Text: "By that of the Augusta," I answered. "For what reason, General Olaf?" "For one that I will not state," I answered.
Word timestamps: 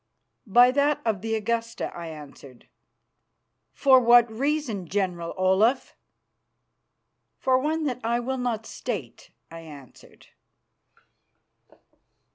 "By 0.47 0.71
that 0.71 0.99
of 1.05 1.21
the 1.21 1.35
Augusta," 1.35 1.95
I 1.95 2.07
answered. 2.07 2.67
"For 3.71 3.99
what 3.99 4.31
reason, 4.31 4.87
General 4.87 5.31
Olaf?" 5.37 5.95
"For 7.37 7.59
one 7.59 7.83
that 7.83 7.99
I 8.03 8.19
will 8.19 8.39
not 8.39 8.65
state," 8.65 9.29
I 9.51 9.59
answered. 9.59 10.25